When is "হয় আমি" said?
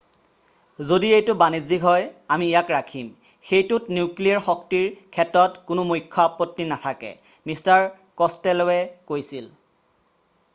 1.89-2.45